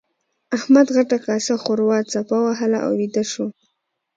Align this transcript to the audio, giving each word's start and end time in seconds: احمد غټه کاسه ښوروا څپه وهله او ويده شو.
احمد 0.57 0.87
غټه 0.95 1.17
کاسه 1.25 1.53
ښوروا 1.63 1.99
څپه 2.11 2.37
وهله 2.45 2.77
او 2.85 2.91
ويده 2.99 3.23
شو. 3.31 3.45